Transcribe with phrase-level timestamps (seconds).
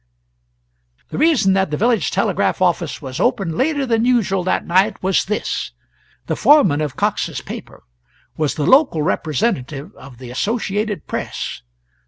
[1.09, 5.25] The reason that the village telegraph office was open later than usual that night was
[5.25, 5.73] this:
[6.25, 7.83] The foreman of Cox's paper
[8.35, 11.61] was the local representative of the Associated Press.